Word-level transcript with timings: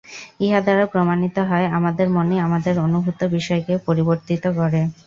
ইহা 0.39 0.59
দ্বারা 0.61 0.85
প্রমাণিত 0.93 1.37
হয়, 1.49 1.67
আমাদের 1.77 2.07
মনই 2.15 2.37
আমাদের 2.39 2.75
অনুভূত 2.85 3.19
বিষয়কে 3.35 3.73
পরিবর্তিত 3.87 4.43
করে। 4.59 4.81